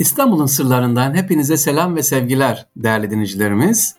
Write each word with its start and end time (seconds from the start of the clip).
İstanbul'un 0.00 0.46
sırlarından 0.46 1.14
hepinize 1.14 1.56
selam 1.56 1.96
ve 1.96 2.02
sevgiler 2.02 2.66
değerli 2.76 3.10
dinleyicilerimiz. 3.10 3.94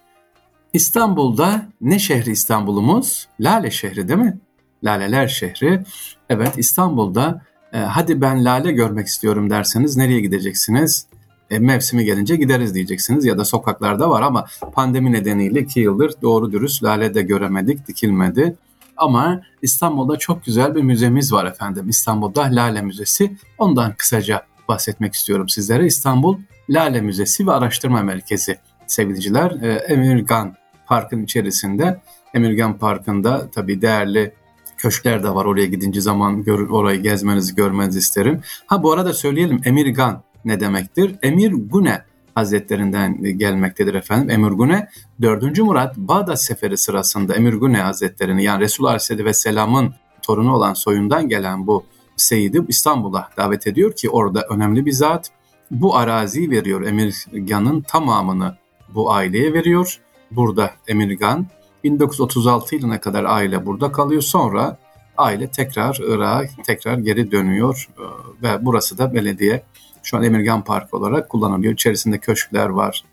İstanbul'da 0.74 1.66
ne 1.82 2.00
şehri 2.00 2.32
İstanbul'umuz? 2.32 3.28
Lale 3.40 3.72
şehri 3.72 4.08
değil 4.08 4.20
mi? 4.20 4.38
Laleler 4.84 5.28
şehri. 5.28 5.84
Evet 6.30 6.54
İstanbul'da 6.58 7.42
e, 7.74 7.78
hadi 7.78 8.22
ben 8.22 8.46
lale 8.46 8.72
görmek 8.72 9.08
istiyorum 9.08 9.50
derseniz 9.50 9.98
nereye 9.98 10.22
gideceksiniz? 10.22 11.08
E, 11.50 11.60
mevsimi 11.60 12.06
gelince 12.06 12.36
gideriz 12.36 12.76
diyeceksiniz 12.76 13.26
ya 13.26 13.38
da 13.38 13.46
sokaklarda 13.46 14.10
var 14.10 14.22
ama 14.22 14.46
pandemi 14.74 15.12
nedeniyle 15.12 15.60
iki 15.60 15.80
yıldır 15.80 16.14
doğru 16.22 16.52
dürüst 16.52 16.84
lale 16.84 17.14
de 17.14 17.22
göremedik, 17.22 17.88
dikilmedi. 17.88 18.56
Ama 18.98 19.42
İstanbul'da 19.62 20.18
çok 20.18 20.46
güzel 20.46 20.76
bir 20.76 20.82
müzemiz 20.82 21.34
var 21.34 21.46
efendim. 21.46 21.90
İstanbul'da 21.90 22.42
Lale 22.42 22.82
Müzesi. 22.82 23.38
Ondan 23.58 23.94
kısaca 23.98 24.51
bahsetmek 24.68 25.14
istiyorum 25.14 25.50
sizlere. 25.50 25.86
İstanbul 25.86 26.38
Lale 26.70 27.02
Müzesi 27.02 27.48
ve 27.48 27.52
Araştırma 27.52 28.02
Merkezi 28.02 28.58
sevgiliciler. 28.88 29.52
E, 29.52 29.74
Emirgan 29.74 30.56
Park'ın 30.86 31.24
içerisinde. 31.24 32.02
Emirgan 32.34 32.78
Parkı'nda 32.78 33.50
tabii 33.52 33.82
değerli 33.82 34.34
köşkler 34.78 35.24
de 35.24 35.30
var. 35.30 35.46
Oraya 35.46 35.66
gidince 35.66 36.02
zaman 36.02 36.44
gör, 36.44 36.70
orayı 36.70 37.02
gezmenizi 37.02 37.56
görmenizi 37.56 38.00
isterim. 38.00 38.42
Ha 38.66 38.84
bu 38.84 38.92
arada 38.92 39.14
söyleyelim 39.14 39.62
Emirgan 39.66 40.24
ne 40.46 40.60
demektir? 40.60 41.16
Emir 41.22 41.52
Gune 41.52 42.02
Hazretlerinden 42.36 43.38
gelmektedir 43.38 43.94
efendim. 43.94 44.30
Emir 44.30 44.52
Gune 44.52 44.90
4. 45.22 45.60
Murat 45.60 45.98
Bağdat 45.98 46.44
Seferi 46.44 46.78
sırasında 46.78 47.36
Emir 47.36 47.54
Gune 47.54 47.82
Hazretlerini 47.82 48.44
yani 48.44 48.62
Resul 48.62 48.86
Aleyhisselatü 48.86 49.26
Vesselam'ın 49.26 49.94
torunu 50.22 50.56
olan 50.56 50.74
soyundan 50.74 51.30
gelen 51.30 51.68
bu 51.68 51.86
Seyit'i 52.22 52.62
İstanbul'a 52.68 53.30
davet 53.38 53.68
ediyor 53.68 53.94
ki 53.94 54.10
orada 54.10 54.46
önemli 54.50 54.86
bir 54.86 54.92
zat. 54.92 55.32
Bu 55.72 55.98
araziyi 55.98 56.52
veriyor 56.52 56.82
Emirgan'ın 56.82 57.82
tamamını 57.82 58.56
bu 58.90 59.12
aileye 59.12 59.54
veriyor. 59.54 60.00
Burada 60.32 60.72
Emirgan 60.88 61.48
1936 61.84 62.76
yılına 62.76 63.02
kadar 63.02 63.24
aile 63.24 63.66
burada 63.66 63.92
kalıyor. 63.92 64.22
Sonra 64.22 64.78
aile 65.18 65.52
tekrar 65.52 66.00
Irak'a 66.08 66.64
tekrar 66.64 66.98
geri 66.98 67.32
dönüyor 67.32 67.88
ee, 67.98 68.04
ve 68.44 68.66
burası 68.66 68.98
da 68.98 69.14
belediye 69.14 69.64
şu 70.04 70.18
an 70.18 70.24
Emirgan 70.24 70.64
Park 70.64 70.94
olarak 70.94 71.30
kullanılıyor. 71.30 71.74
İçerisinde 71.74 72.18
köşkler 72.18 72.70
var, 72.70 73.04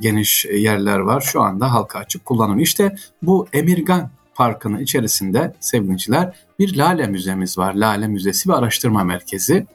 geniş 0.00 0.44
yerler 0.44 0.98
var. 0.98 1.20
Şu 1.20 1.40
anda 1.40 1.72
halka 1.72 1.98
açık 1.98 2.24
kullanılıyor. 2.24 2.66
İşte 2.66 2.96
bu 3.22 3.46
Emirgan 3.52 4.10
Parkı'nın 4.36 4.78
içerisinde 4.78 5.54
sevgiliciler 5.60 6.36
bir 6.58 6.76
Lale 6.76 7.06
Müzemiz 7.06 7.58
var. 7.58 7.74
Lale 7.74 8.08
Müzesi 8.08 8.48
ve 8.48 8.54
Araştırma 8.54 9.04
Merkezi. 9.04 9.66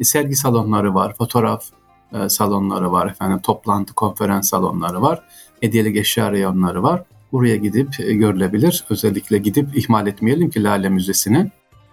E, 0.00 0.04
sergi 0.04 0.36
salonları 0.36 0.94
var, 0.94 1.14
fotoğraf 1.14 1.64
e, 2.12 2.28
salonları 2.28 2.92
var, 2.92 3.06
efendim 3.10 3.38
toplantı, 3.38 3.94
konferans 3.94 4.48
salonları 4.48 5.02
var, 5.02 5.22
hediyelik 5.60 5.96
eşya 5.96 6.32
reyonları 6.32 6.82
var. 6.82 7.02
Buraya 7.32 7.56
gidip 7.56 8.00
e, 8.00 8.14
görülebilir. 8.14 8.84
Özellikle 8.90 9.38
gidip 9.38 9.76
ihmal 9.76 10.06
etmeyelim 10.06 10.50
ki 10.50 10.64
Lale 10.64 10.88
Müzesi'ni. 10.88 11.50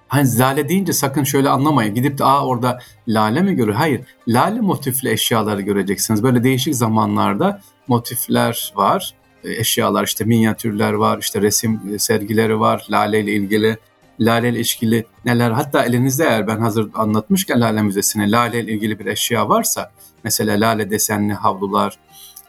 Hani 0.08 0.40
lale 0.40 0.70
deyince 0.70 0.94
sakın 0.94 1.24
şöyle 1.24 1.50
anlamayın. 1.50 1.96
Gidip 1.96 2.18
de 2.18 2.24
aa 2.24 2.46
orada 2.46 2.80
lale 3.08 3.42
mi 3.42 3.56
görür? 3.56 3.74
Hayır. 3.74 4.02
Lale 4.28 4.62
motifli 4.62 5.10
eşyaları 5.10 5.62
göreceksiniz. 5.62 6.24
Böyle 6.24 6.44
değişik 6.44 6.76
zamanlarda 6.76 7.62
motifler 7.88 8.74
var. 8.76 9.14
E, 9.46 9.60
eşyalar 9.60 10.04
işte 10.04 10.26
minyatürler 10.26 10.94
var, 10.94 11.18
işte 11.18 11.42
resim 11.42 11.82
e, 11.94 12.00
sergileri 12.00 12.60
var, 12.60 12.88
lale 12.90 13.20
ile 13.20 13.32
ilgili, 13.32 13.78
lale 14.20 14.50
ile 14.50 14.60
ilgili 14.60 15.06
neler 15.26 15.52
hatta 15.52 15.86
elinizde 15.86 16.24
eğer 16.24 16.48
ben 16.48 16.60
hazır 16.60 16.90
anlatmışken 16.94 17.62
Lale 17.62 17.82
Müzesi'ne 17.82 18.32
lale 18.32 18.60
ile 18.60 18.72
ilgili 18.72 19.00
bir 19.00 19.06
eşya 19.06 19.50
varsa 19.50 19.92
mesela 20.24 20.60
lale 20.60 20.90
desenli 20.90 21.34
havlular, 21.34 22.00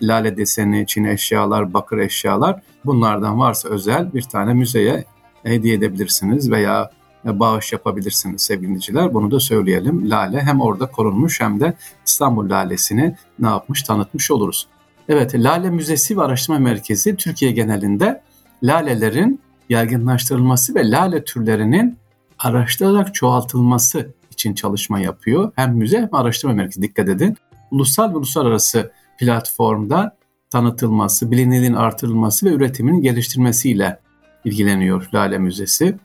lale 0.03 0.37
deseni, 0.37 0.87
çin 0.87 1.05
eşyalar, 1.05 1.75
bakır 1.75 1.99
eşyalar 1.99 2.61
bunlardan 2.85 3.39
varsa 3.39 3.69
özel 3.69 4.15
bir 4.15 4.23
tane 4.23 4.55
müzeye 4.55 5.05
hediye 5.43 5.75
edebilirsiniz 5.75 6.51
veya 6.51 6.91
bağış 7.25 7.73
yapabilirsiniz 7.73 8.43
sevgiliciler. 8.43 9.15
Bunu 9.15 9.31
da 9.31 9.41
söyleyelim. 9.41 10.11
Lale 10.11 10.41
hem 10.41 10.61
orada 10.61 10.87
korunmuş 10.87 11.41
hem 11.41 11.61
de 11.61 11.75
İstanbul 12.07 12.51
lalesini 12.51 13.17
ne 13.39 13.47
yapmış 13.47 13.83
tanıtmış 13.83 14.31
oluruz. 14.31 14.67
Evet, 15.09 15.35
Lale 15.35 15.71
Müzesi 15.71 16.17
ve 16.17 16.23
Araştırma 16.23 16.59
Merkezi 16.59 17.17
Türkiye 17.17 17.51
genelinde 17.51 18.23
lalelerin 18.63 19.41
yaygınlaştırılması 19.69 20.75
ve 20.75 20.91
lale 20.91 21.25
türlerinin 21.25 21.99
araştırılarak 22.39 23.15
çoğaltılması 23.15 24.15
için 24.31 24.55
çalışma 24.55 25.01
yapıyor. 25.01 25.53
Hem 25.57 25.77
müze 25.77 26.01
hem 26.01 26.15
araştırma 26.15 26.55
merkezi 26.55 26.83
dikkat 26.83 27.09
edin. 27.09 27.37
Ulusal 27.71 28.11
ve 28.11 28.17
uluslararası 28.17 28.93
platformda 29.19 30.17
tanıtılması, 30.51 31.31
bilinirliğin 31.31 31.75
artırılması 31.75 32.47
ve 32.47 32.51
üretimin 32.51 33.03
geliştirmesiyle 33.03 34.01
ilgileniyor 34.45 35.09
Lale 35.15 35.39
Müzesi. 35.39 35.97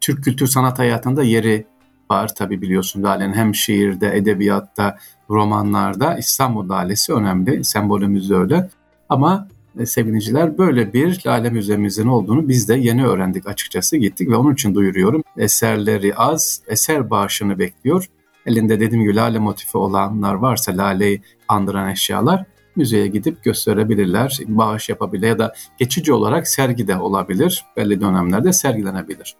Türk 0.00 0.24
kültür 0.24 0.46
sanat 0.46 0.78
hayatında 0.78 1.22
yeri 1.22 1.66
var 2.10 2.34
tabi 2.34 2.62
biliyorsun 2.62 3.02
Lale'nin 3.02 3.32
hem 3.32 3.54
şiirde, 3.54 4.16
edebiyatta, 4.16 4.98
romanlarda 5.30 6.18
İstanbul 6.18 6.68
Lalesi 6.68 7.12
önemli. 7.12 7.64
Sembolümüz 7.64 8.30
de 8.30 8.34
öyle. 8.34 8.68
Ama 9.08 9.48
e, 9.78 9.86
sevgiliciler 9.86 10.58
böyle 10.58 10.92
bir 10.92 11.22
Lale 11.26 11.50
Müzemizin 11.50 12.06
olduğunu 12.06 12.48
biz 12.48 12.68
de 12.68 12.74
yeni 12.74 13.06
öğrendik 13.06 13.46
açıkçası 13.46 13.96
gittik 13.96 14.28
ve 14.30 14.36
onun 14.36 14.52
için 14.52 14.74
duyuruyorum. 14.74 15.22
Eserleri 15.36 16.14
az, 16.14 16.62
eser 16.68 17.10
bağışını 17.10 17.58
bekliyor. 17.58 18.10
Elinde 18.46 18.80
dediğim 18.80 19.04
gibi 19.04 19.16
lale 19.16 19.38
motifi 19.38 19.78
olanlar 19.78 20.34
varsa 20.34 20.76
laleyi 20.76 21.22
andıran 21.48 21.90
eşyalar 21.90 22.44
müzeye 22.76 23.06
gidip 23.06 23.44
gösterebilirler, 23.44 24.38
bağış 24.46 24.88
yapabilir 24.88 25.28
ya 25.28 25.38
da 25.38 25.54
geçici 25.78 26.12
olarak 26.12 26.48
sergi 26.48 26.88
de 26.88 26.96
olabilir. 26.96 27.64
Belli 27.76 28.00
dönemlerde 28.00 28.52
sergilenebilir. 28.52 29.36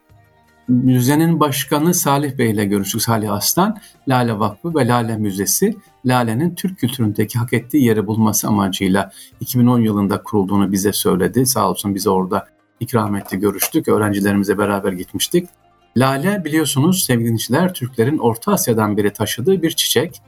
Müzenin 0.68 1.40
başkanı 1.40 1.94
Salih 1.94 2.38
Bey 2.38 2.50
ile 2.50 2.64
görüştük. 2.64 3.02
Salih 3.02 3.32
Aslan, 3.32 3.78
Lale 4.08 4.38
Vakfı 4.38 4.74
ve 4.74 4.88
Lale 4.88 5.16
Müzesi, 5.16 5.76
Lale'nin 6.06 6.54
Türk 6.54 6.78
kültüründeki 6.78 7.38
hak 7.38 7.52
ettiği 7.52 7.84
yeri 7.84 8.06
bulması 8.06 8.48
amacıyla 8.48 9.12
2010 9.40 9.80
yılında 9.80 10.22
kurulduğunu 10.22 10.72
bize 10.72 10.92
söyledi. 10.92 11.46
Sağ 11.46 11.70
olsun 11.70 11.94
bize 11.94 12.10
orada 12.10 12.46
ikram 12.80 13.16
etti, 13.16 13.38
görüştük. 13.38 13.88
Öğrencilerimize 13.88 14.58
beraber 14.58 14.92
gitmiştik. 14.92 15.48
Lale 15.96 16.44
biliyorsunuz 16.44 17.04
sevgili 17.04 17.72
Türklerin 17.72 18.18
Orta 18.18 18.52
Asya'dan 18.52 18.96
beri 18.96 19.12
taşıdığı 19.12 19.62
bir 19.62 19.70
çiçek. 19.70 20.22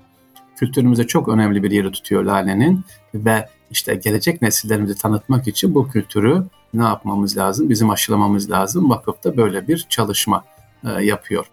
Kültürümüzde 0.56 1.06
çok 1.06 1.28
önemli 1.28 1.62
bir 1.62 1.70
yeri 1.70 1.92
tutuyor 1.92 2.24
lalenin 2.24 2.84
ve 3.14 3.48
işte 3.70 3.94
gelecek 3.94 4.42
nesillerimizi 4.42 4.94
tanıtmak 4.94 5.48
için 5.48 5.75
bu 5.75 5.88
kültürü 5.88 6.44
ne 6.75 6.82
yapmamız 6.82 7.36
lazım? 7.36 7.70
Bizim 7.70 7.91
aşılamamız 7.91 8.50
lazım. 8.50 8.91
Vakıf 8.91 9.25
da 9.25 9.36
böyle 9.36 9.69
bir 9.69 9.86
çalışma 9.88 10.44
e, 10.84 11.04
yapıyor. 11.04 11.47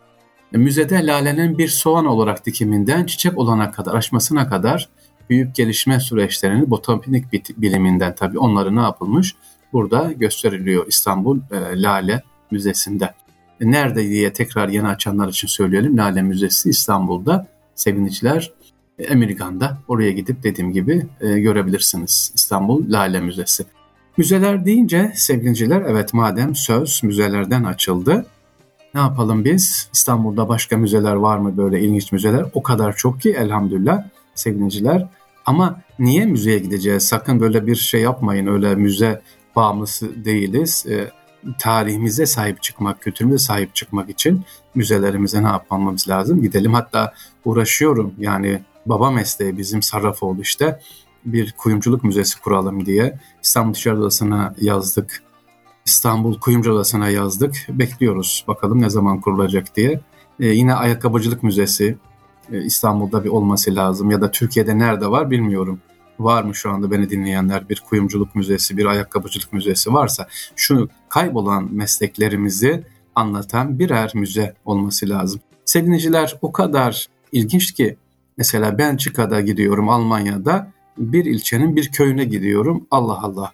E, 0.53 0.57
müzede 0.57 1.05
lalenin 1.05 1.57
bir 1.57 1.67
soğan 1.67 2.05
olarak 2.05 2.45
dikiminden 2.45 3.05
çiçek 3.05 3.37
olana 3.37 3.71
kadar, 3.71 3.93
açmasına 3.93 4.49
kadar 4.49 4.89
büyük 5.29 5.55
gelişme 5.55 5.99
süreçlerini 5.99 6.69
botanik 6.69 7.33
biliminden 7.57 8.15
tabii 8.15 8.39
onları 8.39 8.75
ne 8.75 8.81
yapılmış? 8.81 9.35
Burada 9.73 10.11
gösteriliyor 10.11 10.87
İstanbul 10.87 11.39
e, 11.51 11.81
Lale 11.81 12.23
Müzesi'nde. 12.51 13.13
E, 13.61 13.71
nerede 13.71 14.09
diye 14.09 14.33
tekrar 14.33 14.69
yeni 14.69 14.87
açanlar 14.87 15.27
için 15.27 15.47
söyleyelim. 15.47 15.97
Lale 15.97 16.21
Müzesi 16.21 16.69
İstanbul'da. 16.69 17.47
Sevinçler 17.75 18.51
Emirgan'da. 18.99 19.77
Oraya 19.87 20.11
gidip 20.11 20.43
dediğim 20.43 20.71
gibi 20.71 21.05
e, 21.21 21.39
görebilirsiniz. 21.39 22.31
İstanbul 22.35 22.91
Lale 22.91 23.19
Müzesi. 23.19 23.65
Müzeler 24.17 24.65
deyince 24.65 25.11
sevgiliciler 25.15 25.81
evet 25.81 26.13
madem 26.13 26.55
söz 26.55 27.03
müzelerden 27.03 27.63
açıldı. 27.63 28.25
Ne 28.93 28.99
yapalım 29.01 29.45
biz? 29.45 29.89
İstanbul'da 29.93 30.49
başka 30.49 30.77
müzeler 30.77 31.13
var 31.13 31.37
mı 31.37 31.57
böyle 31.57 31.81
ilginç 31.81 32.11
müzeler? 32.11 32.45
O 32.53 32.63
kadar 32.63 32.95
çok 32.95 33.21
ki 33.21 33.31
elhamdülillah 33.31 34.03
sevgiliciler. 34.35 35.07
Ama 35.45 35.81
niye 35.99 36.25
müzeye 36.25 36.59
gideceğiz? 36.59 37.03
Sakın 37.03 37.39
böyle 37.39 37.67
bir 37.67 37.75
şey 37.75 38.01
yapmayın. 38.01 38.47
Öyle 38.47 38.75
müze 38.75 39.21
bağımlısı 39.55 40.25
değiliz. 40.25 40.85
E, 40.89 41.11
tarihimize 41.59 42.25
sahip 42.25 42.63
çıkmak, 42.63 43.01
kültürümüze 43.01 43.37
sahip 43.37 43.75
çıkmak 43.75 44.09
için 44.09 44.41
müzelerimize 44.75 45.43
ne 45.43 45.47
yapmamız 45.47 46.09
lazım? 46.09 46.41
Gidelim 46.41 46.73
hatta 46.73 47.13
uğraşıyorum 47.45 48.13
yani 48.19 48.61
baba 48.89 49.11
mesleği 49.11 49.57
bizim 49.57 49.81
Sarrafoğlu 49.81 50.41
işte 50.41 50.79
bir 51.25 51.51
kuyumculuk 51.51 52.03
müzesi 52.03 52.41
kuralım 52.41 52.85
diye 52.85 53.19
İstanbul 53.43 53.73
Ticaret 53.73 53.99
Odası'na 53.99 54.55
yazdık. 54.61 55.23
İstanbul 55.85 56.39
Kuyumcu 56.39 56.73
Odası'na 56.73 57.09
yazdık. 57.09 57.55
Bekliyoruz 57.69 58.45
bakalım 58.47 58.81
ne 58.81 58.89
zaman 58.89 59.21
kurulacak 59.21 59.75
diye. 59.75 60.01
Ee, 60.39 60.47
yine 60.47 60.73
ayakkabıcılık 60.73 61.43
müzesi 61.43 61.97
e, 62.51 62.63
İstanbul'da 62.63 63.23
bir 63.23 63.29
olması 63.29 63.75
lazım 63.75 64.11
ya 64.11 64.21
da 64.21 64.31
Türkiye'de 64.31 64.77
nerede 64.77 65.11
var 65.11 65.31
bilmiyorum. 65.31 65.79
Var 66.19 66.43
mı 66.43 66.55
şu 66.55 66.71
anda 66.71 66.91
beni 66.91 67.09
dinleyenler 67.09 67.69
bir 67.69 67.83
kuyumculuk 67.89 68.35
müzesi, 68.35 68.77
bir 68.77 68.85
ayakkabıcılık 68.85 69.53
müzesi 69.53 69.93
varsa 69.93 70.27
şu 70.55 70.89
kaybolan 71.09 71.75
mesleklerimizi 71.75 72.83
anlatan 73.15 73.79
birer 73.79 74.11
müze 74.15 74.55
olması 74.65 75.09
lazım. 75.09 75.41
Sevgiliciler 75.65 76.37
o 76.41 76.51
kadar 76.51 77.07
ilginç 77.31 77.71
ki 77.71 77.97
Mesela 78.37 78.77
Belçika'da 78.77 79.41
gidiyorum 79.41 79.89
Almanya'da 79.89 80.71
bir 80.97 81.25
ilçenin 81.25 81.75
bir 81.75 81.91
köyüne 81.91 82.23
gidiyorum. 82.23 82.87
Allah 82.91 83.21
Allah. 83.23 83.51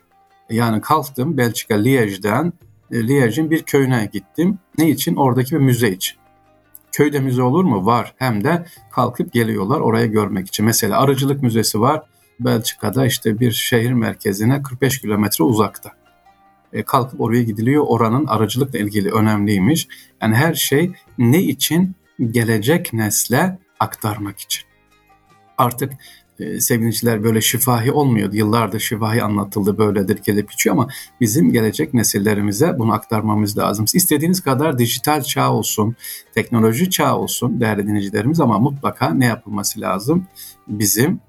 Yani 0.50 0.82
kalktım 0.82 1.38
Belçika 1.38 1.76
Liège'den 1.76 2.54
e, 2.92 2.96
Liège'in 2.96 3.52
bir 3.52 3.64
köyüne 3.64 4.10
gittim. 4.14 4.60
Ne 4.78 4.90
için? 4.90 5.16
Oradaki 5.16 5.56
bir 5.56 5.60
müze 5.60 5.92
için. 5.92 6.18
Köyde 6.92 7.20
müze 7.20 7.42
olur 7.42 7.64
mu? 7.64 7.86
Var. 7.86 8.14
Hem 8.18 8.44
de 8.44 8.66
kalkıp 8.92 9.34
geliyorlar 9.34 9.80
oraya 9.80 10.06
görmek 10.06 10.48
için. 10.48 10.66
Mesela 10.66 11.00
Arıcılık 11.00 11.44
Müzesi 11.44 11.82
var. 11.82 12.04
Belçika'da 12.40 13.06
işte 13.06 13.40
bir 13.40 13.52
şehir 13.52 13.94
merkezine 13.94 14.62
45 14.62 15.02
kilometre 15.02 15.44
uzakta. 15.44 15.92
E, 16.74 16.84
kalkıp 16.84 17.22
oraya 17.22 17.44
gidiliyor. 17.44 17.84
Oranın 17.88 18.26
arıcılıkla 18.26 18.80
ilgili 18.80 19.12
önemliymiş. 19.12 19.88
Yani 20.22 20.36
her 20.36 20.54
şey 20.54 20.92
ne 21.18 21.42
için? 21.42 21.96
Gelecek 22.32 22.94
nesle 22.94 23.60
aktarmak 23.80 24.40
için. 24.40 24.73
Artık 25.58 25.94
e, 26.40 26.60
sevgiliciler 26.60 27.24
böyle 27.24 27.42
şifahi 27.42 27.92
olmuyordu. 27.92 28.36
Yıllardır 28.36 28.80
şifahi 28.80 29.24
anlatıldı 29.24 29.78
böyledir 29.78 30.20
gelip 30.24 30.52
geçiyor 30.52 30.76
ama 30.76 30.88
bizim 31.22 31.52
gelecek 31.52 31.94
nesillerimize 31.94 32.80
bunu 32.80 32.94
aktarmamız 32.94 33.58
lazım. 33.58 33.86
İstediğiniz 33.94 34.42
kadar 34.42 34.80
dijital 34.80 35.22
çağ 35.22 35.54
olsun, 35.54 35.96
teknoloji 36.36 36.90
çağ 36.90 37.18
olsun 37.18 37.62
değerli 37.62 37.88
dinleyicilerimiz 37.88 38.40
ama 38.40 38.60
mutlaka 38.60 39.10
ne 39.10 39.26
yapılması 39.26 39.82
lazım? 39.82 40.28
Bizim 40.68 41.20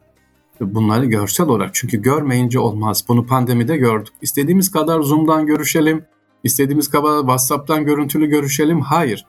bunları 0.61 1.05
görsel 1.05 1.47
olarak 1.47 1.75
çünkü 1.75 2.03
görmeyince 2.03 2.59
olmaz. 2.59 3.05
Bunu 3.09 3.27
pandemide 3.27 3.77
gördük. 3.77 4.15
İstediğimiz 4.23 4.71
kadar 4.71 5.01
Zoom'dan 5.01 5.47
görüşelim, 5.47 6.05
istediğimiz 6.45 6.89
kadar 6.89 7.21
WhatsApp'tan 7.21 7.85
görüntülü 7.85 8.27
görüşelim. 8.27 8.81
Hayır. 8.81 9.27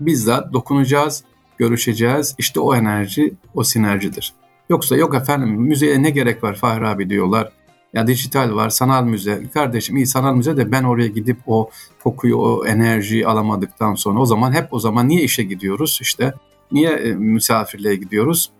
Bizzat 0.00 0.52
dokunacağız, 0.52 1.24
görüşeceğiz. 1.58 2.34
İşte 2.38 2.60
o 2.60 2.74
enerji, 2.74 3.34
o 3.54 3.64
sinerjidir. 3.64 4.32
Yoksa 4.68 4.96
yok 4.96 5.14
efendim 5.14 5.48
müzeye 5.48 6.02
ne 6.02 6.10
gerek 6.10 6.44
var 6.44 6.54
Fahri 6.54 6.86
abi 6.86 7.10
diyorlar. 7.10 7.52
Ya 7.94 8.06
dijital 8.06 8.54
var, 8.54 8.70
sanal 8.70 9.04
müze. 9.04 9.42
Kardeşim 9.54 9.96
iyi 9.96 10.06
sanal 10.06 10.34
müze 10.34 10.56
de 10.56 10.72
ben 10.72 10.82
oraya 10.82 11.08
gidip 11.08 11.38
o 11.46 11.70
kokuyu, 12.02 12.36
o 12.36 12.66
enerjiyi 12.66 13.26
alamadıktan 13.26 13.94
sonra 13.94 14.20
o 14.20 14.26
zaman 14.26 14.52
hep 14.52 14.72
o 14.72 14.78
zaman 14.78 15.08
niye 15.08 15.22
işe 15.22 15.42
gidiyoruz? 15.42 15.98
İşte 16.02 16.34
niye 16.72 16.90
e, 16.90 17.12
misafirliğe 17.12 17.96
gidiyoruz? 17.96 18.50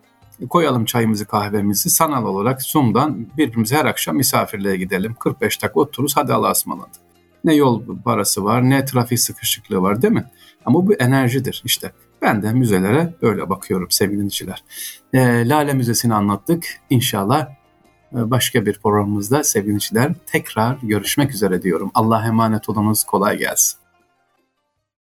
koyalım 0.51 0.85
çayımızı 0.85 1.27
kahvemizi 1.27 1.91
sanal 1.91 2.25
olarak 2.25 2.63
Zoom'dan 2.63 3.27
birbirimize 3.37 3.77
her 3.77 3.85
akşam 3.85 4.17
misafirliğe 4.17 4.77
gidelim. 4.77 5.15
45 5.15 5.63
dakika 5.63 5.81
otururuz 5.81 6.17
hadi 6.17 6.33
Allah'a 6.33 6.51
ısmarladık. 6.51 7.01
Ne 7.45 7.55
yol 7.55 7.83
parası 8.05 8.45
var 8.45 8.71
ne 8.71 8.85
trafik 8.85 9.21
sıkışıklığı 9.21 9.83
var 9.83 10.03
değil 10.03 10.15
mi? 10.15 10.25
Ama 10.65 10.87
bu 10.87 10.95
enerjidir 10.95 11.63
işte. 11.65 11.93
Ben 12.23 12.43
de 12.43 12.53
müzelere 12.53 13.15
böyle 13.23 13.49
bakıyorum 13.49 13.91
sevgili 13.91 14.17
dinleyiciler. 14.17 14.65
E, 15.13 15.49
Lale 15.49 15.73
Müzesi'ni 15.75 16.15
anlattık. 16.15 16.67
İnşallah 16.91 17.49
e, 18.13 18.31
başka 18.31 18.67
bir 18.67 18.79
programımızda 18.79 19.45
sevgili 19.45 19.69
dinleyiciler 19.69 20.15
tekrar 20.27 20.79
görüşmek 20.83 21.35
üzere 21.35 21.63
diyorum. 21.63 21.91
Allah'a 21.95 22.27
emanet 22.27 22.69
olunuz. 22.69 23.05
Kolay 23.05 23.39
gelsin. 23.39 23.86